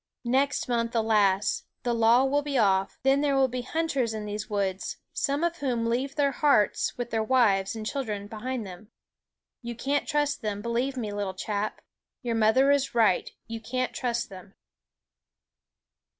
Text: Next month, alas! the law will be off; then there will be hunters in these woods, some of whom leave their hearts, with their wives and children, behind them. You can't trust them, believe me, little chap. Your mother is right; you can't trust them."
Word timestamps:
Next 0.25 0.67
month, 0.67 0.95
alas! 0.95 1.65
the 1.83 1.93
law 1.93 2.25
will 2.25 2.41
be 2.41 2.57
off; 2.57 2.97
then 3.03 3.21
there 3.21 3.35
will 3.35 3.47
be 3.47 3.61
hunters 3.61 4.15
in 4.15 4.25
these 4.25 4.49
woods, 4.49 4.97
some 5.13 5.43
of 5.43 5.57
whom 5.57 5.85
leave 5.85 6.15
their 6.15 6.31
hearts, 6.31 6.97
with 6.97 7.11
their 7.11 7.21
wives 7.21 7.75
and 7.75 7.85
children, 7.85 8.25
behind 8.25 8.65
them. 8.65 8.89
You 9.61 9.75
can't 9.75 10.07
trust 10.07 10.41
them, 10.41 10.59
believe 10.63 10.97
me, 10.97 11.13
little 11.13 11.35
chap. 11.35 11.81
Your 12.23 12.33
mother 12.33 12.71
is 12.71 12.95
right; 12.95 13.29
you 13.45 13.59
can't 13.61 13.93
trust 13.93 14.29
them." 14.29 14.55